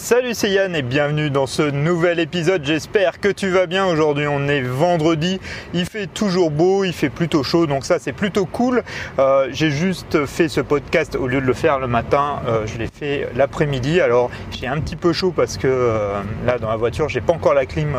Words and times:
Salut 0.00 0.32
c'est 0.32 0.50
Yann 0.50 0.76
et 0.76 0.82
bienvenue 0.82 1.28
dans 1.28 1.48
ce 1.48 1.62
nouvel 1.62 2.20
épisode. 2.20 2.64
J'espère 2.64 3.18
que 3.18 3.28
tu 3.28 3.50
vas 3.50 3.66
bien. 3.66 3.84
Aujourd'hui 3.84 4.28
on 4.28 4.46
est 4.46 4.62
vendredi. 4.62 5.40
Il 5.74 5.86
fait 5.86 6.06
toujours 6.06 6.52
beau, 6.52 6.84
il 6.84 6.92
fait 6.92 7.10
plutôt 7.10 7.42
chaud 7.42 7.66
donc 7.66 7.84
ça 7.84 7.98
c'est 7.98 8.12
plutôt 8.12 8.46
cool. 8.46 8.84
Euh, 9.18 9.48
j'ai 9.50 9.72
juste 9.72 10.24
fait 10.24 10.48
ce 10.48 10.60
podcast 10.60 11.16
au 11.16 11.26
lieu 11.26 11.40
de 11.40 11.46
le 11.46 11.52
faire 11.52 11.80
le 11.80 11.88
matin, 11.88 12.40
euh, 12.46 12.64
je 12.64 12.78
l'ai 12.78 12.86
fait 12.86 13.28
l'après-midi. 13.34 14.00
Alors 14.00 14.30
j'ai 14.52 14.68
un 14.68 14.80
petit 14.80 14.96
peu 14.96 15.12
chaud 15.12 15.32
parce 15.34 15.56
que 15.58 15.66
euh, 15.66 16.20
là 16.46 16.58
dans 16.58 16.70
la 16.70 16.76
voiture 16.76 17.08
j'ai 17.08 17.20
pas 17.20 17.32
encore 17.32 17.54
la 17.54 17.66
clim 17.66 17.96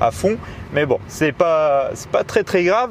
à 0.00 0.10
fond. 0.10 0.36
Mais 0.72 0.84
bon, 0.84 0.98
c'est 1.08 1.32
pas, 1.32 1.90
pas 2.12 2.24
très 2.24 2.42
très 2.42 2.62
grave. 2.62 2.90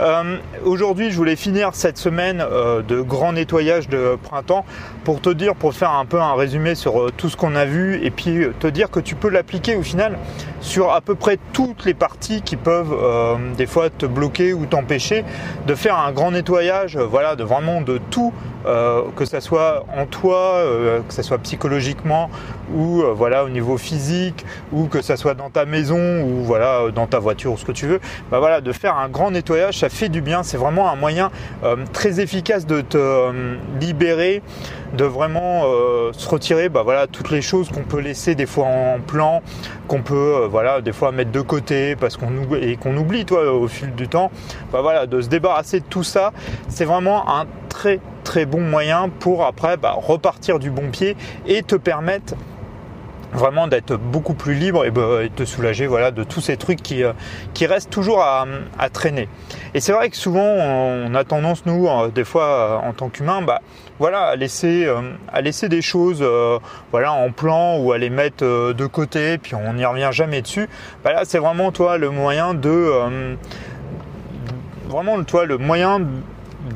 Euh, 0.00 0.38
aujourd'hui, 0.64 1.10
je 1.10 1.16
voulais 1.16 1.36
finir 1.36 1.70
cette 1.74 1.98
semaine 1.98 2.40
euh, 2.40 2.80
de 2.82 3.00
grand 3.02 3.32
nettoyage 3.32 3.88
de 3.88 4.16
printemps 4.22 4.64
pour 5.04 5.20
te 5.20 5.28
dire, 5.28 5.54
pour 5.54 5.74
faire 5.74 5.90
un 5.90 6.06
peu 6.06 6.20
un 6.20 6.34
résumé 6.34 6.74
sur 6.74 7.00
euh, 7.00 7.12
tout 7.14 7.28
ce 7.28 7.36
qu'on 7.36 7.54
a 7.54 7.66
vu 7.66 8.02
et 8.02 8.10
puis 8.10 8.46
te 8.60 8.66
dire 8.66 8.90
que 8.90 9.00
tu 9.00 9.14
peux 9.14 9.28
l'appliquer 9.28 9.76
au 9.76 9.82
final 9.82 10.18
sur 10.60 10.92
à 10.92 11.02
peu 11.02 11.14
près 11.14 11.38
toutes 11.52 11.84
les 11.84 11.94
parties 11.94 12.42
qui 12.42 12.56
peuvent 12.56 12.96
des 13.56 13.66
fois 13.66 13.90
te 13.90 14.06
bloquer 14.06 14.52
ou 14.52 14.66
t'empêcher 14.66 15.24
de 15.66 15.74
faire 15.76 15.96
un 15.96 16.10
grand 16.10 16.32
nettoyage, 16.32 16.96
voilà, 16.96 17.36
de 17.36 17.44
vraiment 17.44 17.80
de 17.80 18.00
tout, 18.10 18.32
que 18.64 19.24
ça 19.24 19.40
soit 19.40 19.84
en 19.96 20.06
toi, 20.06 20.64
que 21.06 21.14
ça 21.14 21.22
soit 21.22 21.38
psychologiquement 21.38 22.28
ou 22.74 23.02
voilà 23.14 23.44
au 23.44 23.48
niveau 23.48 23.78
physique 23.78 24.44
ou 24.72 24.86
que 24.86 25.00
ça 25.00 25.16
soit 25.16 25.34
dans 25.34 25.48
ta 25.48 25.64
maison 25.64 26.22
ou 26.22 26.42
voilà 26.42 26.90
dans 26.92 27.06
ta 27.06 27.17
voiture 27.18 27.52
ou 27.52 27.56
ce 27.56 27.64
que 27.64 27.72
tu 27.72 27.86
veux, 27.86 28.00
bah 28.30 28.38
voilà, 28.38 28.60
de 28.60 28.72
faire 28.72 28.96
un 28.96 29.08
grand 29.08 29.30
nettoyage, 29.30 29.78
ça 29.78 29.88
fait 29.88 30.08
du 30.08 30.20
bien. 30.20 30.42
C'est 30.42 30.56
vraiment 30.56 30.90
un 30.90 30.96
moyen 30.96 31.30
euh, 31.64 31.76
très 31.92 32.20
efficace 32.20 32.66
de 32.66 32.80
te 32.80 32.98
euh, 32.98 33.56
libérer, 33.80 34.42
de 34.94 35.04
vraiment 35.04 35.62
euh, 35.66 36.12
se 36.12 36.28
retirer, 36.28 36.68
bah 36.68 36.82
voilà, 36.82 37.06
toutes 37.06 37.30
les 37.30 37.42
choses 37.42 37.70
qu'on 37.70 37.82
peut 37.82 38.00
laisser 38.00 38.34
des 38.34 38.46
fois 38.46 38.66
en 38.66 39.00
plan, 39.00 39.42
qu'on 39.86 40.02
peut, 40.02 40.46
voilà, 40.50 40.80
des 40.80 40.92
fois 40.92 41.12
mettre 41.12 41.32
de 41.32 41.40
côté 41.40 41.96
parce 41.96 42.16
qu'on 42.16 42.28
et 42.60 42.76
qu'on 42.76 42.96
oublie, 42.96 43.24
toi, 43.24 43.52
au 43.52 43.68
fil 43.68 43.94
du 43.94 44.08
temps. 44.08 44.30
Bah 44.72 44.80
voilà, 44.82 45.06
de 45.06 45.20
se 45.20 45.28
débarrasser 45.28 45.80
de 45.80 45.84
tout 45.84 46.04
ça, 46.04 46.32
c'est 46.68 46.84
vraiment 46.84 47.28
un 47.28 47.46
très 47.68 48.00
très 48.24 48.44
bon 48.44 48.60
moyen 48.60 49.08
pour 49.08 49.44
après 49.44 49.78
bah, 49.78 49.94
repartir 49.96 50.58
du 50.58 50.70
bon 50.70 50.90
pied 50.90 51.16
et 51.46 51.62
te 51.62 51.76
permettre 51.76 52.34
vraiment 53.32 53.66
d'être 53.66 53.96
beaucoup 53.96 54.34
plus 54.34 54.54
libre 54.54 54.84
et, 54.84 54.90
bah, 54.90 55.20
te 55.34 55.44
soulager 55.44 55.86
voilà, 55.86 56.10
de 56.10 56.24
tous 56.24 56.40
ces 56.40 56.56
trucs 56.56 56.82
qui, 56.82 57.04
euh, 57.04 57.12
qui 57.54 57.66
restent 57.66 57.90
toujours 57.90 58.22
à, 58.22 58.46
traîner. 58.92 59.28
Et 59.74 59.80
c'est 59.80 59.92
vrai 59.92 60.08
que 60.08 60.16
souvent 60.16 60.40
on 60.40 61.14
a 61.14 61.24
tendance, 61.24 61.66
nous, 61.66 61.88
euh, 61.88 62.08
des 62.08 62.24
fois 62.24 62.44
euh, 62.44 62.88
en 62.88 62.92
tant 62.92 63.08
qu'humain, 63.08 63.42
bah, 63.42 63.60
voilà, 63.98 64.20
à 64.22 64.36
laisser, 64.36 64.88
à 65.32 65.40
laisser 65.40 65.68
des 65.68 65.82
choses 65.82 66.24
voilà, 66.92 67.12
en 67.12 67.32
plan 67.32 67.78
ou 67.78 67.90
à 67.90 67.98
les 67.98 68.10
mettre 68.10 68.44
de 68.44 68.86
côté, 68.86 69.38
puis 69.38 69.56
on 69.56 69.72
n'y 69.72 69.84
revient 69.84 70.10
jamais 70.12 70.40
dessus. 70.40 70.68
Bah, 71.02 71.12
là, 71.12 71.22
c'est 71.24 71.38
vraiment 71.38 71.72
toi 71.72 71.98
le 71.98 72.10
moyen 72.10 72.54
de... 72.54 73.36
vraiment 74.88 75.22
toi 75.24 75.46
le 75.46 75.58
moyen 75.58 75.98
de 75.98 76.06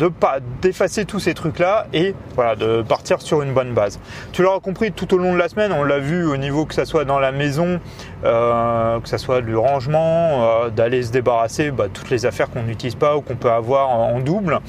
pas 0.09 0.39
d'effacer 0.61 1.05
tous 1.05 1.21
ces 1.21 1.35
trucs 1.35 1.59
là 1.59 1.87
et 1.93 2.15
voilà 2.35 2.57
de 2.57 2.83
partir 2.83 3.21
sur 3.21 3.43
une 3.43 3.53
bonne 3.53 3.75
base. 3.75 4.01
Tu 4.33 4.43
l'auras 4.43 4.61
compris 4.61 4.93
tout 4.93 5.13
au 5.15 5.19
long 5.19 5.33
de 5.33 5.39
la 5.39 5.49
semaine, 5.49 5.73
on 5.73 5.85
l'a 5.85 5.99
vu 5.99 6.27
au 6.27 6.37
niveau 6.37 6.67
que 6.67 6.75
ça 6.75 6.85
soit 6.85 7.05
dans 7.05 7.19
la 7.19 7.33
maison, 7.33 7.81
euh, 8.25 9.01
que 9.01 9.09
ça 9.09 9.19
soit 9.19 9.41
du 9.41 9.57
rangement, 9.57 10.65
euh, 10.65 10.71
d'aller 10.71 11.03
se 11.03 11.13
débarrasser 11.13 11.71
bah, 11.71 11.87
toutes 11.93 12.11
les 12.11 12.27
affaires 12.27 12.51
qu'on 12.51 12.63
n'utilise 12.63 12.95
pas 12.95 13.17
ou 13.17 13.21
qu'on 13.21 13.37
peut 13.37 13.51
avoir 13.51 13.91
en 13.91 14.21
double, 14.21 14.61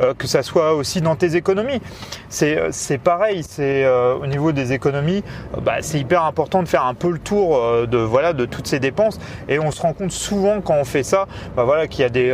euh, 0.00 0.14
que 0.14 0.26
ça 0.26 0.42
soit 0.42 0.74
aussi 0.74 1.00
dans 1.00 1.16
tes 1.16 1.36
économies. 1.36 1.80
C'est 2.28 2.58
c'est 2.70 2.98
pareil, 2.98 3.42
c'est 3.42 3.86
au 3.88 4.26
niveau 4.26 4.52
des 4.52 4.72
économies, 4.72 5.22
bah, 5.62 5.76
c'est 5.80 5.98
hyper 5.98 6.24
important 6.24 6.62
de 6.62 6.68
faire 6.68 6.84
un 6.84 6.94
peu 6.94 7.10
le 7.10 7.18
tour 7.18 7.60
de 7.86 7.98
voilà 7.98 8.32
de 8.32 8.44
toutes 8.44 8.66
ces 8.66 8.80
dépenses 8.80 9.18
et 9.48 9.58
on 9.58 9.70
se 9.70 9.80
rend 9.80 9.92
compte 9.92 10.12
souvent 10.12 10.60
quand 10.60 10.74
on 10.74 10.84
fait 10.84 11.02
ça, 11.02 11.26
bah, 11.56 11.64
voilà 11.64 11.86
qu'il 11.86 12.00
y 12.00 12.04
a 12.04 12.10
des 12.10 12.32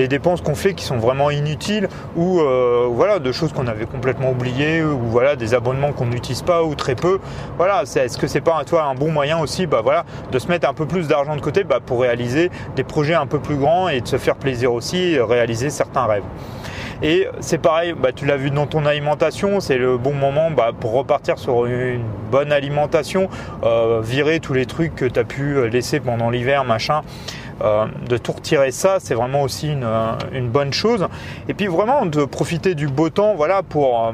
des 0.00 0.08
dépenses 0.08 0.40
qu'on 0.40 0.54
fait 0.54 0.72
qui 0.72 0.84
sont 0.84 0.96
vraiment 0.96 1.30
inutiles 1.30 1.88
ou 2.16 2.40
euh, 2.40 2.86
voilà 2.90 3.18
de 3.18 3.32
choses 3.32 3.52
qu'on 3.52 3.66
avait 3.66 3.84
complètement 3.84 4.30
oubliées 4.30 4.82
ou 4.82 4.98
voilà 4.98 5.36
des 5.36 5.52
abonnements 5.52 5.92
qu'on 5.92 6.06
n'utilise 6.06 6.40
pas 6.40 6.62
ou 6.62 6.74
très 6.74 6.94
peu. 6.94 7.18
Voilà, 7.58 7.82
est-ce 7.82 8.16
que 8.16 8.26
c'est 8.26 8.40
pas 8.40 8.64
toi 8.64 8.84
un 8.84 8.94
bon 8.94 9.10
moyen 9.10 9.38
aussi 9.38 9.66
bah 9.66 9.80
voilà 9.82 10.06
de 10.32 10.38
se 10.38 10.48
mettre 10.48 10.68
un 10.68 10.72
peu 10.72 10.86
plus 10.86 11.06
d'argent 11.06 11.36
de 11.36 11.40
côté 11.42 11.64
bah, 11.64 11.80
pour 11.84 12.00
réaliser 12.00 12.50
des 12.76 12.84
projets 12.84 13.14
un 13.14 13.26
peu 13.26 13.40
plus 13.40 13.56
grands 13.56 13.88
et 13.88 14.00
de 14.00 14.08
se 14.08 14.16
faire 14.16 14.36
plaisir 14.36 14.72
aussi, 14.72 15.18
réaliser 15.18 15.68
certains 15.68 16.06
rêves. 16.06 16.24
Et 17.02 17.26
c'est 17.40 17.58
pareil, 17.58 17.94
bah, 17.94 18.12
tu 18.14 18.26
l'as 18.26 18.36
vu 18.36 18.50
dans 18.50 18.66
ton 18.66 18.84
alimentation, 18.84 19.60
c'est 19.60 19.78
le 19.78 19.96
bon 19.96 20.12
moment 20.12 20.50
bah, 20.50 20.70
pour 20.78 20.92
repartir 20.92 21.38
sur 21.38 21.66
une 21.66 22.04
bonne 22.30 22.52
alimentation, 22.52 23.28
euh, 23.64 24.00
virer 24.02 24.40
tous 24.40 24.52
les 24.52 24.66
trucs 24.66 24.94
que 24.94 25.06
tu 25.06 25.18
as 25.18 25.24
pu 25.24 25.68
laisser 25.68 26.00
pendant 26.00 26.30
l'hiver, 26.30 26.64
machin. 26.64 27.02
Euh, 27.62 27.86
de 28.08 28.16
tout 28.16 28.32
retirer 28.32 28.70
ça, 28.70 28.96
c'est 29.00 29.14
vraiment 29.14 29.42
aussi 29.42 29.70
euh, 29.70 30.12
une, 30.32 30.48
bonne 30.48 30.72
chose. 30.72 31.06
Et 31.48 31.54
puis 31.54 31.66
vraiment 31.66 32.06
de 32.06 32.24
profiter 32.24 32.74
du 32.74 32.88
beau 32.88 33.10
temps, 33.10 33.34
voilà, 33.34 33.62
pour, 33.62 34.06
euh, 34.06 34.12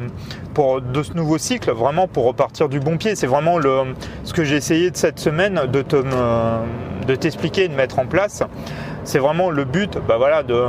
pour 0.53 0.81
de 0.81 1.03
ce 1.03 1.12
nouveau 1.12 1.39
cycle, 1.39 1.71
vraiment 1.71 2.09
pour 2.09 2.25
repartir 2.25 2.69
du 2.69 2.81
bon 2.81 2.97
pied. 2.97 3.15
C'est 3.15 3.27
vraiment 3.27 3.59
le, 3.59 3.95
ce 4.25 4.33
que 4.33 4.43
j'ai 4.43 4.56
essayé 4.56 4.91
de 4.91 4.97
cette 4.97 5.21
semaine 5.21 5.62
de 5.73 5.83
te, 5.83 5.97
de 7.06 7.15
t'expliquer, 7.15 7.69
de 7.69 7.75
mettre 7.75 7.99
en 7.99 8.06
place. 8.06 8.43
C'est 9.05 9.21
vraiment 9.21 9.51
le 9.51 9.65
but, 9.65 9.99
bah 10.06 10.17
voilà, 10.19 10.43
de 10.43 10.65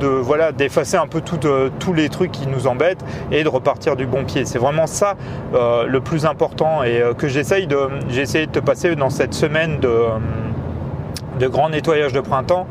de 0.00 0.06
voilà 0.06 0.50
d'effacer 0.50 0.96
un 0.96 1.06
peu 1.06 1.20
tous 1.20 1.92
les 1.92 2.08
trucs 2.08 2.32
qui 2.32 2.46
nous 2.46 2.66
embêtent 2.66 3.04
et 3.30 3.44
de 3.44 3.48
repartir 3.50 3.96
du 3.96 4.06
bon 4.06 4.24
pied. 4.24 4.46
C'est 4.46 4.58
vraiment 4.58 4.86
ça 4.86 5.14
le 5.52 5.98
plus 5.98 6.24
important 6.24 6.82
et 6.82 7.02
que 7.18 7.28
j'essaye 7.28 7.66
de 7.66 7.76
j'ai 8.08 8.22
essayé 8.22 8.46
de 8.46 8.50
te 8.50 8.60
passer 8.60 8.96
dans 8.96 9.10
cette 9.10 9.34
semaine 9.34 9.78
de 9.78 9.90
de 11.40 11.48
grands 11.48 11.70
nettoyages 11.70 12.12
de 12.12 12.20
printemps. 12.20 12.66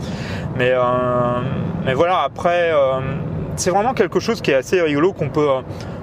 Mais, 0.58 0.72
euh, 0.72 0.82
mais 1.86 1.94
voilà, 1.94 2.22
après, 2.22 2.72
euh, 2.72 3.00
c'est 3.56 3.72
vraiment 3.72 3.94
quelque 3.94 4.20
chose 4.20 4.42
qui 4.42 4.52
est 4.52 4.56
assez 4.56 4.80
rigolo 4.82 5.12
qu'on 5.12 5.30
peut 5.30 5.50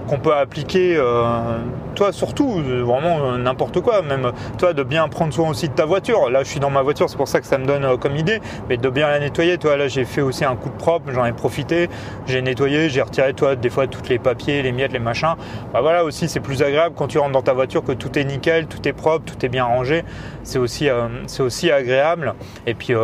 qu'on 0.07 0.19
peut 0.19 0.35
appliquer, 0.35 0.97
euh, 0.97 1.59
toi 1.95 2.13
surtout, 2.13 2.63
vraiment 2.85 3.33
euh, 3.33 3.39
n'importe 3.39 3.81
quoi, 3.81 4.03
même 4.03 4.33
toi 4.59 4.73
de 4.73 4.83
bien 4.83 5.09
prendre 5.09 5.33
soin 5.33 5.51
aussi 5.51 5.69
de 5.69 5.75
ta 5.75 5.85
voiture. 5.85 6.31
Là, 6.31 6.43
je 6.45 6.49
suis 6.49 6.61
dans 6.61 6.71
ma 6.71 6.83
voiture, 6.83 7.11
c'est 7.11 7.17
pour 7.17 7.29
ça 7.29 7.41
que 7.41 7.47
ça 7.47 7.59
me 7.59 7.67
donne 7.67 7.85
euh, 7.85 7.97
comme 7.97 8.17
idée, 8.17 8.41
mais 8.69 8.77
de 8.77 8.89
bien 8.89 9.09
la 9.09 9.19
nettoyer. 9.19 9.59
Toi, 9.59 9.77
là, 9.77 9.89
j'ai 9.89 10.05
fait 10.05 10.21
aussi 10.21 10.45
un 10.45 10.57
coup 10.57 10.69
de 10.69 10.77
propre, 10.77 11.11
j'en 11.13 11.25
ai 11.25 11.33
profité, 11.33 11.89
j'ai 12.27 12.43
nettoyé, 12.43 12.89
j'ai 12.89 13.03
retiré, 13.03 13.35
toi, 13.35 13.57
des 13.57 13.71
fois 13.71 13.87
toutes 13.87 14.09
les 14.09 14.19
papiers, 14.19 14.63
les 14.63 14.73
miettes, 14.73 14.93
les 14.93 14.99
machins. 14.99 15.35
Bah 15.73 15.81
voilà, 15.81 16.05
aussi, 16.05 16.29
c'est 16.29 16.41
plus 16.41 16.63
agréable 16.63 16.95
quand 16.97 17.09
tu 17.09 17.19
rentres 17.19 17.33
dans 17.33 17.43
ta 17.43 17.53
voiture 17.53 17.83
que 17.83 17.93
tout 17.93 18.19
est 18.19 18.25
nickel, 18.25 18.67
tout 18.67 18.87
est 18.87 18.93
propre, 18.93 19.25
tout 19.25 19.45
est 19.45 19.49
bien 19.49 19.65
rangé. 19.65 20.05
C'est 20.43 20.59
aussi, 20.59 20.89
c'est 21.27 21.43
aussi 21.43 21.71
agréable. 21.71 22.35
Et 22.67 22.75
puis 22.75 22.95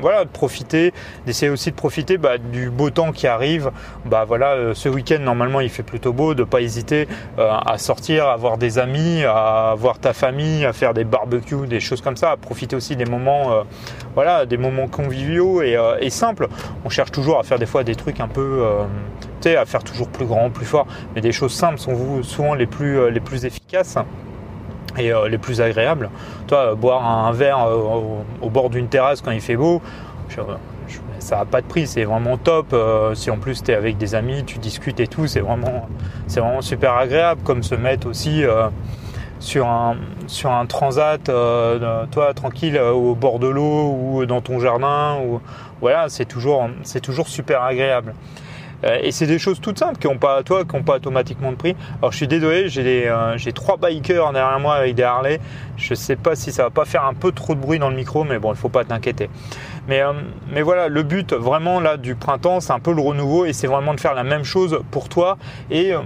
voilà, 0.00 0.24
de 0.24 0.30
profiter, 0.30 0.92
d'essayer 1.26 1.50
aussi 1.50 1.70
de 1.70 1.76
profiter 1.76 2.18
bah, 2.18 2.38
du 2.38 2.70
beau 2.70 2.90
temps 2.90 3.12
qui 3.12 3.26
arrive. 3.26 3.70
Bah 4.04 4.24
voilà, 4.26 4.74
ce 4.74 4.88
week-end 4.88 5.18
normalement 5.20 5.60
il 5.60 5.68
fait 5.68 5.82
plutôt 5.82 6.12
beau 6.12 6.19
de 6.34 6.44
pas 6.44 6.60
hésiter 6.60 7.08
euh, 7.38 7.50
à 7.50 7.78
sortir, 7.78 8.26
à 8.26 8.36
voir 8.36 8.58
des 8.58 8.78
amis, 8.78 9.24
à 9.24 9.74
voir 9.76 9.98
ta 9.98 10.12
famille, 10.12 10.64
à 10.64 10.72
faire 10.72 10.94
des 10.94 11.04
barbecues, 11.04 11.66
des 11.66 11.80
choses 11.80 12.00
comme 12.00 12.16
ça, 12.16 12.32
à 12.32 12.36
profiter 12.36 12.76
aussi 12.76 12.96
des 12.96 13.06
moments, 13.06 13.52
euh, 13.52 13.62
voilà, 14.14 14.46
des 14.46 14.56
moments 14.56 14.86
conviviaux 14.86 15.60
euh, 15.60 15.96
et, 16.00 16.10
simples. 16.10 16.48
On 16.84 16.88
cherche 16.88 17.10
toujours 17.10 17.38
à 17.38 17.42
faire 17.42 17.58
des 17.58 17.66
fois 17.66 17.84
des 17.84 17.94
trucs 17.94 18.20
un 18.20 18.28
peu, 18.28 18.64
tu 19.40 19.48
sais, 19.48 19.56
à 19.56 19.64
faire 19.64 19.82
toujours 19.82 20.08
plus 20.08 20.26
grand, 20.26 20.50
plus 20.50 20.66
fort, 20.66 20.86
mais 21.14 21.20
des 21.20 21.32
choses 21.32 21.52
simples 21.52 21.78
sont 21.78 22.22
souvent 22.22 22.54
les 22.54 22.66
plus, 22.66 23.10
les 23.10 23.20
plus 23.20 23.44
efficaces 23.44 23.96
et 24.98 25.12
les 25.28 25.38
plus 25.38 25.60
agréables. 25.60 26.10
Toi, 26.48 26.74
boire 26.74 27.06
un 27.06 27.32
verre 27.32 27.66
au, 28.42 28.50
bord 28.50 28.70
d'une 28.70 28.88
terrasse 28.88 29.22
quand 29.22 29.30
il 29.30 29.40
fait 29.40 29.56
beau, 29.56 29.80
ça 31.30 31.36
n'a 31.36 31.44
pas 31.44 31.60
de 31.60 31.66
prix, 31.66 31.86
c'est 31.86 32.02
vraiment 32.02 32.36
top. 32.36 32.72
Euh, 32.72 33.14
si 33.14 33.30
en 33.30 33.38
plus 33.38 33.62
tu 33.62 33.70
es 33.70 33.74
avec 33.74 33.96
des 33.98 34.16
amis, 34.16 34.42
tu 34.44 34.58
discutes 34.58 34.98
et 34.98 35.06
tout, 35.06 35.28
c'est 35.28 35.38
vraiment, 35.38 35.88
c'est 36.26 36.40
vraiment 36.40 36.60
super 36.60 36.94
agréable. 36.94 37.40
Comme 37.44 37.62
se 37.62 37.76
mettre 37.76 38.08
aussi 38.08 38.42
euh, 38.42 38.68
sur, 39.38 39.68
un, 39.68 39.96
sur 40.26 40.50
un 40.50 40.66
transat, 40.66 41.28
euh, 41.28 42.04
toi 42.10 42.34
tranquille 42.34 42.76
au 42.76 43.14
bord 43.14 43.38
de 43.38 43.46
l'eau 43.46 43.96
ou 43.96 44.26
dans 44.26 44.40
ton 44.40 44.58
jardin. 44.58 45.18
Ou, 45.24 45.40
voilà, 45.80 46.08
c'est 46.08 46.24
toujours, 46.24 46.68
c'est 46.82 47.00
toujours 47.00 47.28
super 47.28 47.62
agréable. 47.62 48.12
Et 48.82 49.12
c'est 49.12 49.26
des 49.26 49.38
choses 49.38 49.60
toutes 49.60 49.78
simples 49.78 49.98
qui 49.98 50.06
n'ont 50.06 50.18
pas, 50.18 50.42
toi, 50.42 50.64
qui 50.64 50.74
n'ont 50.74 50.82
pas 50.82 50.96
automatiquement 50.96 51.52
de 51.52 51.56
prix. 51.56 51.76
Alors 51.98 52.12
je 52.12 52.16
suis 52.16 52.28
désolé, 52.28 52.68
j'ai 52.68 53.12
j'ai 53.36 53.52
trois 53.52 53.76
bikers 53.76 54.32
derrière 54.32 54.58
moi 54.60 54.76
avec 54.76 54.94
des 54.94 55.02
Harley. 55.02 55.40
Je 55.76 55.94
sais 55.94 56.16
pas 56.16 56.34
si 56.34 56.52
ça 56.52 56.64
va 56.64 56.70
pas 56.70 56.84
faire 56.84 57.04
un 57.04 57.14
peu 57.14 57.32
trop 57.32 57.54
de 57.54 57.60
bruit 57.60 57.78
dans 57.78 57.90
le 57.90 57.96
micro, 57.96 58.24
mais 58.24 58.38
bon, 58.38 58.52
il 58.52 58.56
faut 58.56 58.68
pas 58.68 58.84
t'inquiéter. 58.84 59.30
Mais, 59.88 60.02
euh, 60.02 60.12
mais 60.52 60.62
voilà, 60.62 60.88
le 60.88 61.02
but 61.02 61.32
vraiment 61.32 61.80
là 61.80 61.96
du 61.96 62.14
printemps, 62.14 62.60
c'est 62.60 62.72
un 62.72 62.78
peu 62.78 62.92
le 62.92 63.00
renouveau 63.00 63.44
et 63.44 63.52
c'est 63.52 63.66
vraiment 63.66 63.94
de 63.94 64.00
faire 64.00 64.14
la 64.14 64.24
même 64.24 64.44
chose 64.44 64.80
pour 64.90 65.08
toi 65.08 65.36
et 65.70 65.92
euh, 65.92 66.00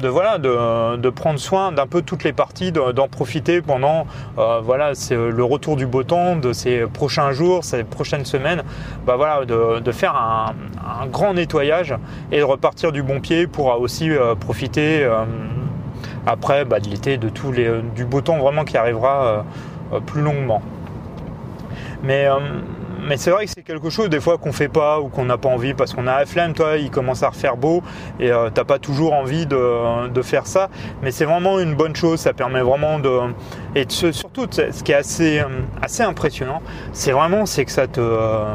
de 0.00 0.08
voilà 0.08 0.38
de, 0.38 1.10
prendre 1.10 1.38
soin 1.38 1.72
d'un 1.72 1.86
peu 1.86 2.02
toutes 2.02 2.24
les 2.24 2.32
parties, 2.32 2.72
d'en 2.72 3.08
profiter 3.08 3.62
pendant 3.62 4.06
euh, 4.38 4.60
voilà 4.62 4.94
c'est 4.94 5.16
le 5.16 5.44
retour 5.44 5.76
du 5.76 5.86
beau 5.86 6.02
temps 6.02 6.36
de 6.36 6.52
ces 6.52 6.86
prochains 6.86 7.32
jours, 7.32 7.64
ces 7.64 7.84
prochaines 7.84 8.24
semaines, 8.24 8.62
bah 9.06 9.16
de, 9.44 9.92
faire 9.92 10.14
un, 10.16 11.06
grand 11.06 11.34
nettoyage 11.34 11.94
et 12.32 12.38
de 12.38 12.44
repartir 12.44 12.92
du 12.92 13.02
bon 13.02 13.20
pied 13.20 13.46
pour 13.46 13.80
aussi 13.80 14.10
profiter 14.38 15.08
après 16.26 16.64
bah, 16.64 16.80
de 16.80 16.88
l'été, 16.88 17.16
de 17.16 17.28
tous 17.28 17.52
les, 17.52 17.70
du 17.94 18.04
beau 18.04 18.20
temps 18.20 18.38
vraiment 18.38 18.64
qui 18.64 18.76
arrivera 18.76 19.44
plus 20.06 20.22
longuement. 20.22 20.62
Mais 22.02 22.26
mais 23.06 23.16
c'est 23.16 23.30
vrai 23.30 23.46
que 23.46 23.50
c'est 23.50 23.62
quelque 23.62 23.90
chose 23.90 24.08
des 24.08 24.20
fois 24.20 24.38
qu'on 24.38 24.52
fait 24.52 24.68
pas 24.68 25.00
ou 25.00 25.08
qu'on 25.08 25.24
n'a 25.24 25.38
pas 25.38 25.48
envie 25.48 25.74
parce 25.74 25.94
qu'on 25.94 26.06
a 26.06 26.18
la 26.18 26.26
flemme, 26.26 26.52
toi, 26.52 26.76
il 26.76 26.90
commence 26.90 27.22
à 27.22 27.30
refaire 27.30 27.56
beau 27.56 27.82
et 28.18 28.30
euh, 28.30 28.50
t'as 28.52 28.64
pas 28.64 28.78
toujours 28.78 29.12
envie 29.12 29.46
de, 29.46 30.22
faire 30.22 30.46
ça. 30.46 30.68
Mais 31.02 31.10
c'est 31.10 31.24
vraiment 31.24 31.58
une 31.58 31.74
bonne 31.74 31.96
chose, 31.96 32.20
ça 32.20 32.32
permet 32.32 32.60
vraiment 32.60 32.98
de. 32.98 33.10
Et 33.74 33.86
surtout, 33.88 34.46
ce 34.50 34.82
qui 34.82 34.92
est 34.92 34.96
assez, 34.96 35.40
euh, 35.40 35.46
assez 35.80 36.02
impressionnant, 36.02 36.60
c'est 36.92 37.12
vraiment 37.12 37.46
c'est 37.46 37.64
que 37.64 37.72
ça 37.72 37.86
te. 37.86 38.00
Euh, 38.00 38.54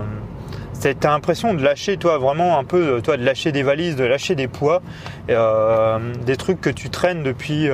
t'as 1.00 1.10
l'impression 1.10 1.56
de 1.56 1.64
lâcher, 1.64 1.98
toi, 1.98 2.20
vraiment 2.20 2.60
un 2.60 2.64
peu, 2.64 3.02
toi, 3.02 3.18
de 3.18 3.26
lâcher 3.26 3.52
des 3.52 3.64
valises, 3.64 3.96
de 3.96 4.04
lâcher 4.04 4.36
des 4.36 4.48
poids, 4.48 4.84
des 5.28 6.38
trucs 6.38 6.62
que 6.62 6.70
tu 6.70 6.92
traînes 6.92 7.24
depuis, 7.24 7.68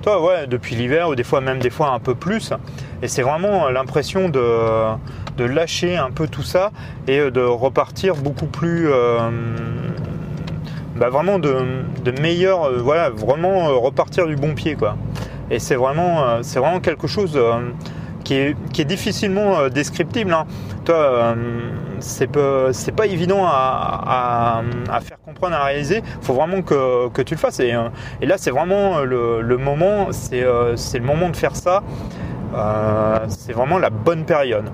toi, 0.00 0.24
ouais, 0.24 0.46
depuis 0.46 0.74
l'hiver 0.74 1.10
ou 1.10 1.14
des 1.14 1.24
fois 1.24 1.42
même 1.42 1.58
des 1.58 1.68
fois 1.68 1.90
un 1.90 1.98
peu 1.98 2.14
plus. 2.14 2.54
Et 3.02 3.08
c'est 3.08 3.22
vraiment 3.22 3.68
l'impression 3.68 4.30
de, 4.30 4.40
de 5.40 5.46
lâcher 5.46 5.96
un 5.96 6.10
peu 6.10 6.28
tout 6.28 6.42
ça 6.42 6.70
et 7.08 7.18
euh, 7.18 7.30
de 7.30 7.40
repartir 7.40 8.14
beaucoup 8.14 8.46
plus 8.46 8.90
euh, 8.90 9.30
bah, 10.96 11.08
vraiment 11.08 11.38
de, 11.38 11.56
de 12.04 12.20
meilleur 12.20 12.64
euh, 12.64 12.78
voilà 12.82 13.08
vraiment 13.08 13.68
repartir 13.80 14.26
du 14.26 14.36
bon 14.36 14.54
pied 14.54 14.74
quoi. 14.74 14.96
Et 15.50 15.58
c'est 15.58 15.76
vraiment 15.76 16.42
c'est 16.42 16.60
vraiment 16.60 16.78
quelque 16.78 17.08
chose 17.08 17.36
qui 18.22 18.34
est, 18.34 18.56
qui 18.72 18.82
est 18.82 18.84
difficilement 18.84 19.68
descriptible 19.68 20.32
hein. 20.32 20.46
toi 20.84 21.34
c'est 21.98 22.28
pas, 22.28 22.70
pas 22.96 23.06
évident 23.06 23.44
à, 23.44 24.62
à, 24.88 25.00
faire 25.00 25.18
comprendre 25.24 25.56
à 25.56 25.64
réaliser. 25.64 26.02
Faut 26.22 26.34
vraiment 26.34 26.62
que, 26.62 27.08
que 27.08 27.20
tu 27.20 27.34
le 27.34 27.40
fasses. 27.40 27.58
Et, 27.58 27.74
et 28.20 28.26
là 28.26 28.36
c'est 28.38 28.52
vraiment 28.52 29.00
le, 29.00 29.40
le 29.40 29.56
moment 29.56 30.12
c'est, 30.12 30.46
c'est 30.76 31.00
le 31.00 31.04
moment 31.04 31.30
de 31.30 31.36
faire 31.36 31.56
ça. 31.56 31.82
C'est 33.26 33.52
vraiment 33.52 33.78
la 33.78 33.90
bonne 33.90 34.24
période 34.24 34.70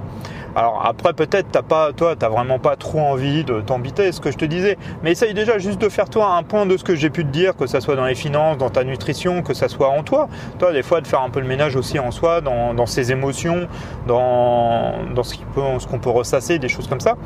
alors 0.56 0.86
après 0.86 1.12
peut-être 1.12 1.48
t'as 1.52 1.60
pas, 1.60 1.92
toi 1.92 2.16
t'as 2.18 2.30
vraiment 2.30 2.58
pas 2.58 2.76
trop 2.76 3.00
envie 3.00 3.44
de 3.44 3.60
t'embiter, 3.60 4.10
ce 4.10 4.20
que 4.20 4.30
je 4.30 4.38
te 4.38 4.46
disais, 4.46 4.78
mais 5.02 5.12
essaye 5.12 5.34
déjà 5.34 5.58
juste 5.58 5.78
de 5.78 5.90
faire 5.90 6.08
toi 6.08 6.30
un 6.30 6.42
point 6.42 6.64
de 6.64 6.78
ce 6.78 6.82
que 6.82 6.94
j'ai 6.94 7.10
pu 7.10 7.24
te 7.26 7.30
dire, 7.30 7.54
que 7.54 7.66
ça 7.66 7.82
soit 7.82 7.94
dans 7.94 8.06
les 8.06 8.14
finances, 8.14 8.56
dans 8.56 8.70
ta 8.70 8.82
nutrition, 8.82 9.42
que 9.42 9.52
ça 9.52 9.68
soit 9.68 9.90
en 9.90 10.02
toi. 10.02 10.28
Toi 10.58 10.72
des 10.72 10.82
fois 10.82 11.02
de 11.02 11.06
faire 11.06 11.20
un 11.20 11.28
peu 11.28 11.40
le 11.40 11.46
ménage 11.46 11.76
aussi 11.76 11.98
en 11.98 12.10
soi, 12.10 12.40
dans, 12.40 12.86
ses 12.86 13.12
émotions, 13.12 13.68
dans, 14.06 14.94
dans 15.14 15.22
ce 15.22 15.86
qu'on 15.86 15.98
peut 15.98 16.08
ressasser, 16.10 16.58
des 16.58 16.68
choses 16.68 16.88
comme 16.88 17.00
ça. 17.00 17.16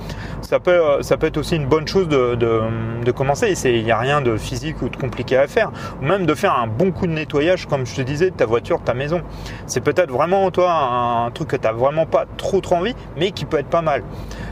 Ça 0.43 0.59
peut, 0.59 0.81
ça 1.03 1.17
peut 1.17 1.29
être 1.29 1.37
aussi 1.37 1.55
une 1.55 1.67
bonne 1.67 1.87
chose 1.87 2.09
de, 2.09 2.35
de, 2.35 3.11
commencer. 3.13 3.55
Il 3.65 3.85
n'y 3.85 3.93
a 3.93 3.99
rien 3.99 4.23
de 4.23 4.37
physique 4.37 4.83
ou 4.83 4.89
de 4.89 4.97
compliqué 4.97 5.37
à 5.37 5.47
faire, 5.47 5.71
ou 6.03 6.05
même 6.05 6.27
de 6.27 6.35
faire 6.35 6.59
un 6.59 6.67
bon 6.67 6.91
coup 6.91 7.07
de 7.07 7.13
nettoyage, 7.13 7.67
comme 7.67 7.87
je 7.87 7.95
te 7.95 8.03
disais, 8.03 8.31
de 8.31 8.35
ta 8.35 8.47
voiture, 8.47 8.81
de 8.81 8.85
ta 8.85 8.95
maison. 8.95 9.23
C'est 9.67 9.83
peut-être 9.83 10.11
vraiment 10.11 10.51
toi 10.51 10.73
un, 10.73 11.31
truc 11.31 11.49
que 11.49 11.57
tu 11.57 11.63
n'as 11.63 11.73
vraiment 11.73 12.07
pas 12.07 12.25
trop 12.37 12.61
trop 12.61 12.77
envie, 12.77 12.95
mais 13.21 13.31
qui 13.31 13.45
peut 13.45 13.59
être 13.59 13.69
pas 13.69 13.83
mal. 13.83 14.03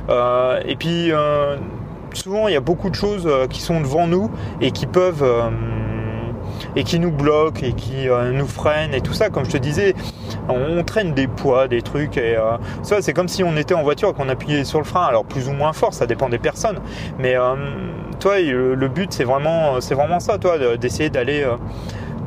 Euh, 0.09 0.61
et 0.65 0.76
puis 0.76 1.11
euh, 1.11 1.56
souvent 2.12 2.47
il 2.47 2.55
y 2.55 2.56
a 2.56 2.61
beaucoup 2.61 2.91
de 2.91 2.94
choses 2.94 3.26
euh, 3.26 3.47
qui 3.49 3.61
sont 3.61 3.81
devant 3.81 4.06
nous 4.06 4.31
et 4.61 4.70
qui 4.70 4.87
peuvent 4.87 5.25
et 6.76 6.85
qui 6.85 6.99
nous 6.99 7.11
bloquent 7.11 7.62
et 7.62 7.73
qui 7.73 8.09
nous 8.32 8.47
freinent 8.47 8.94
et 8.94 9.00
tout 9.00 9.15
ça. 9.15 9.31
Comme 9.31 9.44
je 9.44 9.50
te 9.50 9.56
disais, 9.56 9.94
on, 10.49 10.82
traîne 10.85 11.15
des 11.15 11.26
poids, 11.26 11.67
des 11.67 11.82
trucs 11.82 12.17
et 12.17 12.37
ça 12.82 13.00
c'est 13.00 13.15
comme 13.15 13.29
si 13.29 13.43
on 13.43 13.56
était 13.56 13.75
en 13.75 13.82
voiture 13.82 14.11
et 14.11 14.12
qu'on 14.12 14.29
appuyait 14.29 14.65
sur 14.65 14.79
le 14.79 14.85
frein. 14.85 15.06
Alors 15.06 15.25
plus 15.25 15.49
ou 15.49 15.53
moins 15.53 15.73
fort, 15.73 15.94
ça 15.94 16.06
dépend 16.06 16.29
des 16.29 16.38
personnes. 16.38 16.79
Mais 17.19 17.37
toi, 18.20 18.38
le, 18.41 18.75
le 18.75 18.88
but 18.88 19.12
c'est 19.12 19.25
vraiment, 19.25 19.81
c'est 19.81 19.94
vraiment 19.94 20.20
ça, 20.20 20.38
toi, 20.38 20.76
d'essayer 20.76 21.11
d'aller 21.11 21.47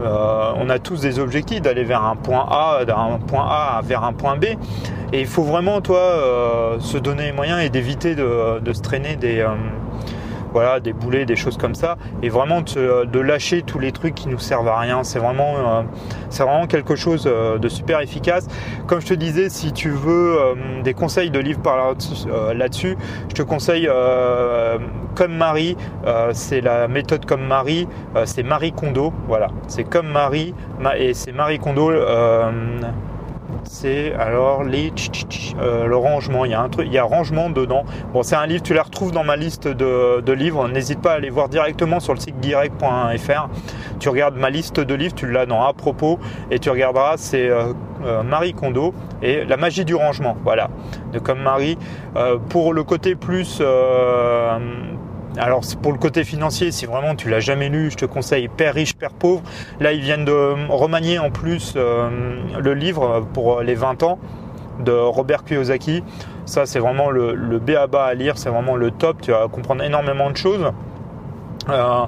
euh, 0.02 0.54
on 0.56 0.70
a 0.70 0.80
tous 0.80 1.02
des 1.02 1.20
objectifs 1.20 1.62
d'aller 1.62 1.84
vers 1.84 2.04
un 2.04 2.16
point 2.16 2.46
A, 2.50 2.86
d'un 2.86 3.20
point 3.28 3.46
A 3.48 3.82
vers 3.84 4.04
un 4.04 4.14
point 4.14 4.38
B. 4.38 4.46
Et 5.14 5.20
il 5.20 5.28
faut 5.28 5.44
vraiment, 5.44 5.82
toi, 5.82 6.00
euh, 6.00 6.80
se 6.80 6.98
donner 6.98 7.24
les 7.24 7.32
moyens 7.34 7.62
et 7.62 7.70
d'éviter 7.70 8.16
de, 8.16 8.74
se 8.74 8.82
traîner 8.82 9.16
des, 9.16 9.40
euh, 9.40 9.50
voilà, 10.54 10.80
des 10.80 10.94
boulets, 10.94 11.26
des 11.26 11.36
choses 11.36 11.58
comme 11.58 11.76
ça, 11.76 11.98
et 12.22 12.30
vraiment 12.30 12.62
de, 12.62 13.20
lâcher 13.20 13.62
tous 13.62 13.80
les 13.80 13.92
trucs 13.92 14.16
qui 14.16 14.28
nous 14.28 14.40
servent 14.40 14.68
à 14.68 14.80
rien. 14.80 15.04
C'est 15.04 15.20
vraiment, 15.20 15.56
euh, 15.58 16.66
quelque 16.68 16.96
chose 16.96 17.26
euh, 17.28 17.58
de 17.58 17.70
super 17.70 18.02
efficace. 18.02 18.48
Comme 18.88 19.02
je 19.02 19.08
te 19.08 19.14
disais, 19.14 19.50
si 19.50 19.72
tu 19.72 19.90
veux 19.90 20.38
euh, 20.40 20.54
des 20.84 20.94
conseils 20.94 21.30
de 21.30 21.40
livres 21.40 21.62
par 21.62 21.96
là-dessus, 22.54 22.98
je 23.30 23.34
te 23.34 23.42
conseille 23.42 23.90
comme 25.16 25.34
Marie, 25.34 25.76
c'est 26.34 26.62
la 26.62 26.88
méthode 26.88 27.26
comme 27.26 27.46
Marie, 27.46 27.88
c'est 28.26 28.44
Marie 28.44 28.72
Kondo, 28.72 29.14
voilà, 29.28 29.50
c'est 29.68 29.84
comme 29.84 30.08
Marie, 30.08 30.54
et 30.98 31.14
c'est 31.14 31.32
Marie 31.32 31.60
Kondo 31.60 31.92
c'est 33.64 34.14
alors 34.14 34.64
les 34.64 34.92
euh, 35.60 35.86
le 35.86 35.96
rangement. 35.96 36.46
Il 36.46 36.52
y 36.52 36.54
a 36.54 36.62
un 36.62 36.70
truc, 36.70 36.88
il 36.88 36.94
y 36.94 36.98
a 36.98 37.04
rangement 37.04 37.50
dedans. 37.50 37.84
Bon, 38.14 38.24
c'est 38.24 38.36
un 38.36 38.46
livre, 38.46 38.64
tu 38.64 38.74
les 38.74 38.80
retrouves 38.80 39.12
dans 39.12 39.24
ma 39.24 39.36
liste 39.36 39.68
de, 39.68 40.32
livres. 40.32 40.68
N'hésite 40.68 41.02
pas 41.02 41.14
à 41.14 41.16
aller 41.16 41.30
voir 41.30 41.50
directement 41.50 42.00
sur 42.00 42.14
le 42.14 42.20
site 42.20 42.40
guirec.fr. 42.40 43.50
Tu 44.00 44.10
regardes 44.10 44.38
ma 44.38 44.50
liste 44.50 44.80
de 44.80 44.94
livres, 44.94 45.16
tu 45.16 45.30
l'as 45.30 45.46
dans 45.46 45.64
à 45.64 45.74
propos 45.74 46.20
et 46.50 46.60
tu 46.60 46.70
regarderas. 46.70 47.18
C'est 47.18 47.50
euh, 47.50 47.74
euh, 48.04 48.24
Marie 48.24 48.54
Kondo 48.54 48.94
et 49.22 49.46
la 49.46 49.58
magie 49.58 49.86
du 49.86 49.96
rangement. 49.96 50.38
Voilà, 50.44 50.70
de 51.14 51.20
comme 51.20 51.42
Marie. 51.42 51.78
pour 52.50 52.74
le 52.74 52.84
côté 52.84 53.16
plus 53.16 53.62
alors 55.38 55.62
pour 55.82 55.94
le 55.94 55.98
côté 55.98 56.24
financier, 56.24 56.72
si 56.72 56.86
vraiment 56.86 57.16
tu 57.16 57.30
l'as 57.30 57.40
jamais 57.40 57.70
lu, 57.70 57.90
je 57.90 57.96
te 57.96 58.06
conseille 58.06 58.50
Père 58.50 58.74
riche, 58.74 58.96
Père 58.96 59.12
pauvre. 59.12 59.42
Là, 59.80 59.94
ils 59.94 60.02
viennent 60.02 60.26
de 60.26 60.70
remanier 60.70 61.20
en 61.20 61.32
plus 61.32 61.74
euh, 61.76 62.10
le 62.60 62.74
livre 62.74 63.26
pour 63.34 63.62
les 63.62 63.76
20 63.76 64.04
ans 64.04 64.20
de 64.84 64.92
Robert 64.92 65.44
Kiyosaki. 65.46 66.04
Ça, 66.46 66.66
c'est 66.66 66.80
vraiment 66.80 67.12
le, 67.12 67.60
B 67.60 67.72
à 67.72 67.88
bas 67.88 68.06
à 68.06 68.14
lire, 68.14 68.38
c'est 68.38 68.50
vraiment 68.50 68.76
le 68.76 68.92
top. 68.92 69.22
Tu 69.22 69.32
vas 69.32 69.48
comprendre 69.48 69.84
énormément 69.84 70.30
de 70.30 70.38
choses. 70.38 70.72
Euh, 71.70 72.06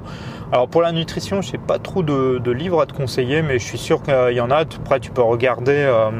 alors 0.52 0.68
pour 0.68 0.82
la 0.82 0.92
nutrition, 0.92 1.40
je 1.40 1.50
sais 1.50 1.58
pas 1.58 1.78
trop 1.78 2.02
de, 2.02 2.50
livres 2.50 2.80
à 2.82 2.86
te 2.86 2.92
conseiller, 2.92 3.40
mais 3.40 3.58
je 3.58 3.64
suis 3.64 3.78
sûr 3.78 4.02
qu'il 4.02 4.34
y 4.34 4.40
en 4.40 4.50
a. 4.50 4.58
Après, 4.58 5.00
tu 5.00 5.10
peux 5.10 5.22
regarder. 5.22 5.72
Euh, 5.72 6.10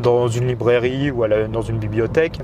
dans 0.00 0.28
une 0.28 0.48
librairie 0.48 1.10
ou 1.10 1.26
dans 1.26 1.62
une 1.62 1.78
bibliothèque. 1.78 2.38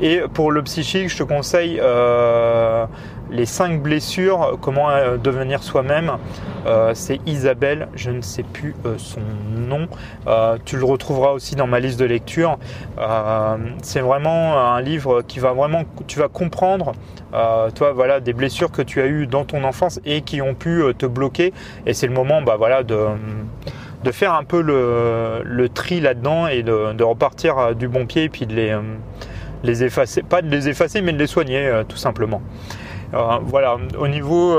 Et 0.00 0.20
pour 0.32 0.50
le 0.50 0.62
psychique, 0.62 1.08
je 1.08 1.18
te 1.18 1.22
conseille 1.22 1.80
euh, 1.80 2.86
les 3.30 3.46
cinq 3.46 3.82
blessures, 3.82 4.58
comment 4.60 4.90
euh, 4.90 5.16
devenir 5.16 5.62
soi-même. 5.62 6.12
Euh, 6.66 6.92
c'est 6.94 7.20
Isabelle, 7.26 7.88
je 7.94 8.10
ne 8.10 8.20
sais 8.20 8.42
plus 8.42 8.74
son 8.98 9.20
nom. 9.56 9.88
tu 10.64 10.76
le 10.76 10.84
retrouveras 10.84 11.30
aussi 11.30 11.56
dans 11.56 11.66
ma 11.66 11.80
liste 11.80 11.98
de 11.98 12.04
lecture. 12.04 12.58
c'est 13.82 14.00
vraiment 14.00 14.58
un 14.58 14.80
livre 14.80 15.22
qui 15.22 15.38
va 15.38 15.52
vraiment, 15.52 15.82
tu 16.06 16.18
vas 16.18 16.28
comprendre, 16.28 16.92
toi 17.30 17.92
voilà, 17.92 18.20
des 18.20 18.32
blessures 18.32 18.70
que 18.70 18.82
tu 18.82 19.00
as 19.00 19.06
eues 19.06 19.26
dans 19.26 19.44
ton 19.44 19.64
enfance 19.64 20.00
et 20.04 20.22
qui 20.22 20.40
ont 20.42 20.54
pu 20.54 20.82
te 20.96 21.06
bloquer. 21.06 21.52
Et 21.86 21.94
c'est 21.94 22.06
le 22.06 22.14
moment, 22.14 22.42
bah 22.42 22.56
voilà, 22.56 22.82
de 22.82 22.96
de 24.04 24.10
faire 24.10 24.34
un 24.34 24.44
peu 24.44 24.60
le, 24.60 25.68
tri 25.68 26.00
là-dedans 26.00 26.46
et 26.46 26.62
de, 26.62 27.02
repartir 27.02 27.74
du 27.74 27.88
bon 27.88 28.06
pied 28.06 28.24
et 28.24 28.28
puis 28.28 28.46
de 28.46 28.54
les, 28.54 28.70
euh, 28.70 28.80
les 29.62 29.84
effacer, 29.84 30.22
pas 30.22 30.42
de 30.42 30.48
les 30.48 30.68
effacer 30.68 31.02
mais 31.02 31.12
de 31.12 31.18
les 31.18 31.26
soigner 31.26 31.66
euh, 31.66 31.84
tout 31.84 31.96
simplement. 31.96 32.42
Euh, 33.14 33.38
voilà, 33.42 33.76
au 33.98 34.08
niveau 34.08 34.58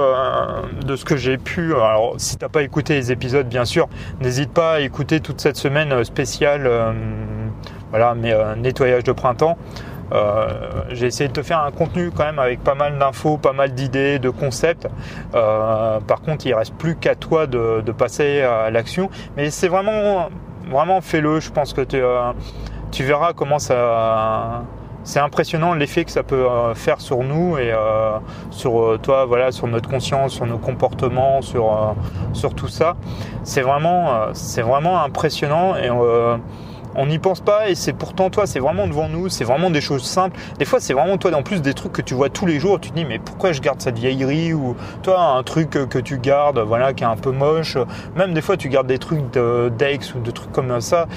de 0.85 0.95
ce 0.95 1.05
que 1.05 1.17
j'ai 1.17 1.37
pu, 1.37 1.73
alors 1.73 2.13
si 2.17 2.37
t'as 2.37 2.49
pas 2.49 2.61
écouté 2.61 2.93
les 2.93 3.11
épisodes, 3.11 3.47
bien 3.47 3.65
sûr, 3.65 3.87
n'hésite 4.21 4.51
pas 4.51 4.73
à 4.73 4.79
écouter 4.81 5.21
toute 5.21 5.41
cette 5.41 5.55
semaine 5.55 6.03
spéciale, 6.03 6.69
voilà, 7.89 8.13
mais 8.13 8.31
nettoyage 8.57 9.03
de 9.03 9.11
printemps. 9.11 9.57
Euh, 10.11 10.47
j'ai 10.89 11.07
essayé 11.07 11.27
de 11.27 11.33
te 11.33 11.41
faire 11.41 11.59
un 11.59 11.71
contenu 11.71 12.11
quand 12.11 12.25
même 12.25 12.39
avec 12.39 12.63
pas 12.63 12.75
mal 12.75 12.97
d'infos, 12.99 13.37
pas 13.37 13.53
mal 13.53 13.73
d'idées, 13.73 14.19
de 14.19 14.29
concepts. 14.29 14.87
Euh, 15.33 15.99
par 16.01 16.21
contre, 16.21 16.45
il 16.45 16.53
reste 16.53 16.75
plus 16.75 16.95
qu'à 16.95 17.15
toi 17.15 17.47
de, 17.47 17.81
passer 17.97 18.41
à 18.41 18.69
l'action. 18.69 19.09
Mais 19.37 19.49
c'est 19.49 19.67
vraiment, 19.67 20.29
vraiment 20.69 21.01
fais-le. 21.01 21.39
Je 21.39 21.51
pense 21.51 21.73
que 21.73 21.81
tu, 21.81 21.97
euh, 21.97 22.31
verras 22.99 23.33
comment 23.33 23.59
ça 23.59 24.63
c'est 25.05 25.19
impressionnant 25.19 25.73
l'effet 25.73 26.05
que 26.05 26.11
ça 26.11 26.23
peut 26.23 26.47
faire 26.75 27.01
sur 27.01 27.23
nous 27.23 27.57
et 27.57 27.73
sur 28.51 28.97
toi, 29.01 29.25
voilà, 29.25 29.51
sur 29.51 29.67
notre 29.67 29.89
conscience, 29.89 30.31
sur 30.31 30.45
nos 30.45 30.57
comportements, 30.57 31.41
sur, 31.41 31.93
sur 32.31 32.55
tout 32.55 32.69
ça. 32.69 32.95
C'est 33.43 33.59
vraiment, 33.59 34.27
c'est 34.31 34.61
vraiment 34.61 35.03
impressionnant 35.03 35.75
et 35.75 35.89
on 36.95 37.07
n'y 37.07 37.19
pense 37.19 37.41
pas 37.41 37.69
et 37.69 37.75
c'est 37.75 37.93
pourtant 37.93 38.29
toi, 38.29 38.45
c'est 38.45 38.59
vraiment 38.59 38.87
devant 38.87 39.09
nous, 39.09 39.29
c'est 39.29 39.43
vraiment 39.43 39.69
des 39.69 39.81
choses 39.81 40.03
simples. 40.03 40.39
Des 40.59 40.65
fois, 40.65 40.79
c'est 40.79 40.93
vraiment 40.93 41.17
toi, 41.17 41.33
en 41.35 41.43
plus 41.43 41.61
des 41.61 41.73
trucs 41.73 41.91
que 41.91 42.01
tu 42.01 42.13
vois 42.13 42.29
tous 42.29 42.45
les 42.45 42.59
jours, 42.59 42.79
tu 42.79 42.91
te 42.91 42.95
dis 42.95 43.05
mais 43.05 43.19
pourquoi 43.19 43.51
je 43.51 43.61
garde 43.61 43.81
cette 43.81 43.97
vieillerie 43.97 44.53
ou 44.53 44.75
toi 45.01 45.19
un 45.19 45.43
truc 45.43 45.71
que 45.71 45.99
tu 45.99 46.17
gardes, 46.17 46.59
voilà, 46.59 46.93
qui 46.93 47.03
est 47.03 47.07
un 47.07 47.15
peu 47.15 47.31
moche. 47.31 47.77
Même 48.15 48.33
des 48.33 48.41
fois, 48.41 48.57
tu 48.57 48.69
gardes 48.69 48.87
des 48.87 48.99
trucs 48.99 49.21
d'ex 49.77 50.13
ou 50.15 50.19
de 50.19 50.31
trucs 50.31 50.51
comme 50.51 50.81
ça. 50.81 51.07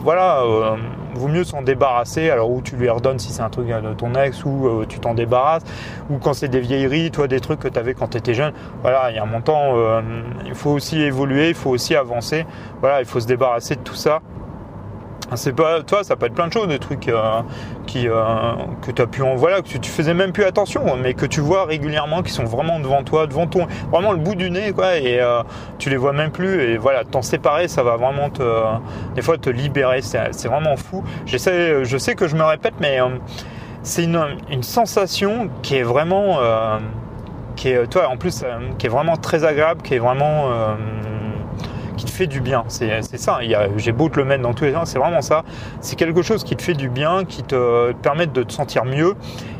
voilà. 0.00 0.42
Euh, 0.42 0.76
vaut 1.14 1.28
mieux 1.28 1.44
s'en 1.44 1.62
débarrasser. 1.62 2.30
Alors, 2.30 2.50
ou 2.50 2.60
tu 2.60 2.76
lui 2.76 2.88
redonnes 2.88 3.18
si 3.18 3.32
c'est 3.32 3.42
un 3.42 3.48
truc 3.48 3.68
de 3.68 3.94
ton 3.94 4.14
ex, 4.14 4.44
ou 4.44 4.84
tu 4.88 4.98
t'en 4.98 5.14
débarrasses, 5.14 5.62
ou 6.10 6.18
quand 6.18 6.34
c'est 6.34 6.48
des 6.48 6.60
vieilleries, 6.60 7.10
toi, 7.10 7.28
des 7.28 7.40
trucs 7.40 7.60
que 7.60 7.68
tu 7.68 7.78
avais 7.78 7.94
quand 7.94 8.08
tu 8.08 8.18
étais 8.18 8.34
jeune. 8.34 8.52
Voilà, 8.82 9.10
il 9.10 9.16
y 9.16 9.18
a 9.18 9.22
un 9.22 9.26
montant, 9.26 9.76
il 10.44 10.54
faut 10.54 10.70
aussi 10.70 11.00
évoluer, 11.00 11.50
il 11.50 11.54
faut 11.54 11.70
aussi 11.70 11.94
avancer. 11.94 12.46
Voilà, 12.80 13.00
il 13.00 13.06
faut 13.06 13.20
se 13.20 13.26
débarrasser 13.26 13.76
de 13.76 13.80
tout 13.80 13.94
ça. 13.94 14.20
C'est 15.34 15.54
pas, 15.54 15.82
toi, 15.82 16.04
ça 16.04 16.16
peut 16.16 16.26
être 16.26 16.34
plein 16.34 16.48
de 16.48 16.52
choses, 16.52 16.68
des 16.68 16.78
trucs 16.78 17.08
euh, 17.08 17.40
qui, 17.86 18.08
euh, 18.08 18.22
que 18.82 18.90
tu 18.90 19.02
as 19.02 19.06
pu 19.06 19.22
en 19.22 19.34
voilà, 19.34 19.62
que 19.62 19.68
tu, 19.68 19.90
faisais 19.90 20.14
même 20.14 20.32
plus 20.32 20.44
attention, 20.44 20.96
mais 20.96 21.14
que 21.14 21.26
tu 21.26 21.40
vois 21.40 21.64
régulièrement, 21.64 22.22
qui 22.22 22.30
sont 22.30 22.44
vraiment 22.44 22.78
devant 22.78 23.02
toi, 23.02 23.26
devant 23.26 23.46
ton, 23.46 23.66
vraiment 23.90 24.12
le 24.12 24.18
bout 24.18 24.34
du 24.34 24.50
nez, 24.50 24.72
quoi, 24.72 24.96
et 24.96 25.20
euh, 25.20 25.42
tu 25.78 25.90
les 25.90 25.96
vois 25.96 26.12
même 26.12 26.30
plus, 26.30 26.62
et 26.62 26.76
voilà, 26.76 27.04
t'en 27.04 27.22
séparer, 27.22 27.68
ça 27.68 27.82
va 27.82 27.96
vraiment 27.96 28.30
te, 28.30 28.42
des 29.14 29.22
fois, 29.22 29.38
te 29.38 29.50
libérer, 29.50 30.02
c'est 30.02 30.46
vraiment 30.46 30.76
fou. 30.76 31.02
Je 31.26 31.36
sais 31.36 32.14
que 32.14 32.28
je 32.28 32.36
me 32.36 32.44
répète, 32.44 32.74
mais 32.80 32.98
c'est 33.82 34.04
une, 34.04 34.20
une, 34.50 34.62
sensation 34.62 35.48
qui 35.62 35.76
est 35.76 35.82
vraiment, 35.82 36.38
qui 37.56 37.70
est, 37.70 37.86
toi, 37.86 38.08
en 38.08 38.16
plus, 38.16 38.44
qui 38.78 38.86
est 38.86 38.90
vraiment 38.90 39.16
très 39.16 39.44
agréable, 39.44 39.82
qui 39.82 39.94
est 39.94 39.98
vraiment 39.98 40.50
qui 41.96 42.04
te 42.04 42.10
fait 42.10 42.26
du 42.26 42.40
bien. 42.40 42.64
C'est 42.68 43.02
ça. 43.18 43.40
J'ai 43.76 43.92
beau 43.92 44.08
te 44.08 44.18
le 44.18 44.24
mettre 44.24 44.42
dans 44.42 44.54
tous 44.54 44.64
les 44.64 44.72
sens, 44.72 44.90
c'est 44.90 44.98
vraiment 44.98 45.22
ça. 45.22 45.44
C'est 45.80 45.96
quelque 45.96 46.22
chose 46.22 46.44
qui 46.44 46.56
te 46.56 46.62
fait 46.62 46.74
du 46.74 46.88
bien, 46.88 47.24
qui 47.24 47.42
te 47.42 47.92
permet 47.92 48.26
de 48.26 48.42
te 48.42 48.52
sentir 48.52 48.84
mieux 48.84 49.14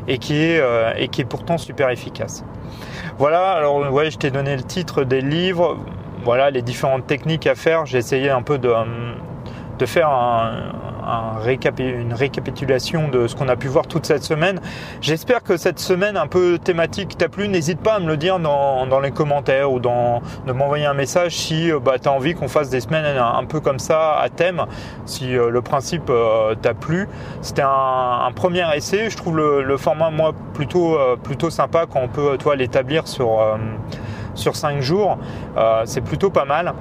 et 0.07 0.17
qui 0.17 0.43
est, 0.43 0.59
euh, 0.59 0.93
et 0.97 1.07
qui 1.07 1.21
est 1.21 1.25
pourtant 1.25 1.57
super 1.57 1.89
efficace. 1.89 2.43
Voilà, 3.17 3.51
alors 3.51 3.91
ouais, 3.91 4.11
je 4.11 4.17
t'ai 4.17 4.29
donné 4.29 4.55
le 4.55 4.63
titre 4.63 5.03
des 5.03 5.21
livres, 5.21 5.77
voilà 6.23 6.49
les 6.51 6.61
différentes 6.61 7.07
techniques 7.07 7.47
à 7.47 7.55
faire. 7.55 7.85
J'ai 7.85 7.97
essayé 7.97 8.29
un 8.29 8.41
peu 8.41 8.57
de, 8.57 8.73
de 9.79 9.85
faire 9.85 10.09
un, 10.09 10.73
une 11.79 12.13
récapitulation 12.13 13.07
de 13.07 13.27
ce 13.27 13.35
qu'on 13.35 13.47
a 13.47 13.55
pu 13.55 13.67
voir 13.67 13.87
toute 13.87 14.05
cette 14.05 14.23
semaine. 14.23 14.59
J'espère 15.01 15.43
que 15.43 15.57
cette 15.57 15.79
semaine 15.79 16.17
un 16.17 16.27
peu 16.27 16.57
thématique 16.57 17.17
t'a 17.17 17.29
plu. 17.29 17.47
N'hésite 17.47 17.79
pas 17.79 17.95
à 17.95 17.99
me 17.99 18.07
le 18.07 18.17
dire 18.17 18.39
dans, 18.39 18.99
les 18.99 19.11
commentaires 19.11 19.71
ou 19.71 19.79
dans, 19.79 20.21
de 20.47 20.51
m'envoyer 20.51 20.85
un 20.85 20.93
message 20.93 21.35
si 21.35 21.71
euh, 21.71 21.79
bah, 21.79 21.99
tu 21.99 22.07
as 22.07 22.11
envie 22.11 22.33
qu'on 22.33 22.47
fasse 22.47 22.69
des 22.69 22.79
semaines 22.79 23.17
un, 23.17 23.43
peu 23.45 23.59
comme 23.59 23.79
ça 23.79 24.17
à 24.17 24.29
thème, 24.29 24.65
si 25.05 25.35
euh, 25.35 25.49
le 25.49 25.61
principe 25.61 26.09
euh, 26.09 26.55
t'a 26.55 26.73
plu. 26.73 27.07
C'était 27.41 27.63
un, 27.63 28.31
premier 28.35 28.65
essai. 28.75 29.09
Je 29.09 29.17
trouve 29.17 29.37
le, 29.37 29.77
format 29.77 30.09
moi 30.09 30.33
plutôt, 30.53 30.97
plutôt 31.23 31.49
sympa 31.49 31.85
quand 31.91 31.99
on 32.01 32.07
peut 32.07 32.37
toi 32.37 32.55
l'établir 32.55 33.07
sur, 33.07 33.39
sur 34.33 34.55
5 34.55 34.81
jours. 34.81 35.17
C'est 35.85 36.01
plutôt 36.01 36.29
pas 36.29 36.45
mal. 36.45 36.73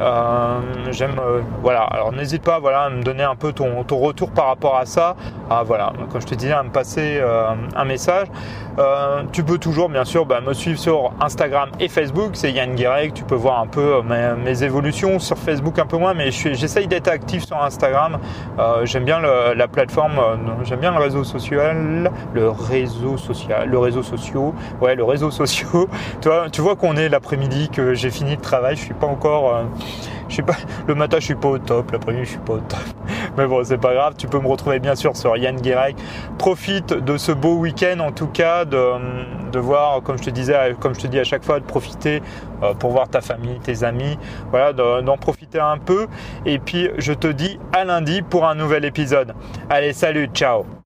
Euh, 0.00 0.60
j'aime, 0.90 1.16
euh, 1.18 1.42
voilà. 1.62 1.82
Alors 1.82 2.12
n'hésite 2.12 2.42
pas, 2.42 2.58
voilà, 2.58 2.82
à 2.82 2.90
me 2.90 3.02
donner 3.02 3.22
un 3.22 3.34
peu 3.34 3.52
ton, 3.52 3.84
ton 3.84 3.98
retour 3.98 4.30
par 4.30 4.46
rapport 4.46 4.76
à 4.76 4.86
ça. 4.86 5.16
Ah, 5.50 5.62
voilà, 5.64 5.92
comme 6.10 6.20
je 6.20 6.26
te 6.26 6.34
disais, 6.34 6.52
à 6.52 6.62
me 6.62 6.70
passer 6.70 7.18
euh, 7.20 7.54
un 7.76 7.84
message. 7.84 8.28
tu 9.32 9.44
peux 9.44 9.58
toujours, 9.58 9.88
bien 9.88 10.04
sûr, 10.04 10.24
bah, 10.24 10.40
me 10.40 10.54
suivre 10.54 10.78
sur 10.78 11.12
Instagram 11.20 11.70
et 11.80 11.88
Facebook. 11.88 12.30
C'est 12.34 12.52
Yann 12.52 12.74
Guirec. 12.74 13.12
Tu 13.14 13.24
peux 13.24 13.34
voir 13.34 13.60
un 13.60 13.66
peu 13.66 14.00
mes, 14.02 14.62
évolutions 14.62 15.18
sur 15.18 15.38
Facebook 15.38 15.78
un 15.78 15.86
peu 15.86 15.96
moins, 15.96 16.14
mais 16.14 16.30
j'essaye 16.30 16.86
d'être 16.86 17.08
actif 17.08 17.44
sur 17.44 17.62
Instagram. 17.62 18.18
j'aime 18.84 19.04
bien 19.04 19.20
la 19.20 19.68
plateforme, 19.68 20.18
j'aime 20.64 20.80
bien 20.80 20.92
le 20.92 20.98
réseau 20.98 21.24
social, 21.24 22.10
le 22.34 22.48
réseau 22.48 23.16
social, 23.16 23.68
le 23.68 23.78
réseau 23.78 24.02
social. 24.02 24.52
Ouais, 24.80 24.94
le 24.94 25.04
réseau 25.04 25.30
social. 25.42 25.68
tu 26.20 26.28
vois, 26.28 26.50
tu 26.50 26.60
vois 26.60 26.76
qu'on 26.76 26.96
est 26.96 27.08
l'après-midi, 27.08 27.68
que 27.70 27.94
j'ai 27.94 28.10
fini 28.10 28.32
le 28.32 28.40
travail. 28.40 28.76
Je 28.76 28.82
suis 28.82 28.94
pas 28.94 29.06
encore 29.06 29.62
je 30.28 30.42
pas, 30.42 30.56
le 30.86 30.94
matin 30.94 31.18
je 31.20 31.24
suis 31.26 31.34
pas 31.34 31.48
au 31.48 31.58
top, 31.58 31.90
l'après-midi 31.90 32.24
je 32.24 32.30
suis 32.30 32.38
pas 32.38 32.54
au 32.54 32.60
top. 32.60 32.78
Mais 33.36 33.46
bon, 33.46 33.64
c'est 33.64 33.78
pas 33.78 33.94
grave, 33.94 34.14
tu 34.16 34.26
peux 34.26 34.38
me 34.38 34.46
retrouver 34.46 34.78
bien 34.78 34.94
sûr 34.94 35.16
sur 35.16 35.36
Yann 35.36 35.56
Guérec. 35.56 35.96
Profite 36.38 36.92
de 36.92 37.16
ce 37.16 37.32
beau 37.32 37.56
week-end 37.56 38.00
en 38.00 38.12
tout 38.12 38.28
cas, 38.28 38.64
de, 38.64 39.58
voir, 39.58 40.02
comme 40.02 40.18
je 40.18 40.24
te 40.24 40.30
disais, 40.30 40.54
comme 40.78 40.94
je 40.94 41.00
te 41.00 41.06
dis 41.06 41.18
à 41.18 41.24
chaque 41.24 41.44
fois, 41.44 41.60
de 41.60 41.64
profiter 41.64 42.22
euh, 42.62 42.74
pour 42.74 42.90
voir 42.90 43.08
ta 43.08 43.20
famille, 43.20 43.58
tes 43.60 43.84
amis, 43.84 44.18
voilà, 44.50 44.72
d'en 44.72 45.16
profiter 45.16 45.60
un 45.60 45.78
peu. 45.78 46.06
Et 46.46 46.58
puis 46.58 46.90
je 46.98 47.12
te 47.12 47.26
dis 47.26 47.58
à 47.72 47.84
lundi 47.84 48.22
pour 48.22 48.46
un 48.46 48.54
nouvel 48.54 48.84
épisode. 48.84 49.34
Allez, 49.68 49.92
salut, 49.92 50.28
ciao 50.32 50.64